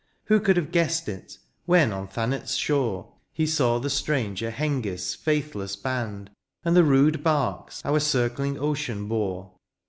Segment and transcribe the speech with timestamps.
[0.23, 5.13] Who could have guessed it, when on Thanet's shore He saw the stranger Hengisf s
[5.13, 6.31] faithless band.
[6.63, 9.51] And the rude barks our circling ocean bore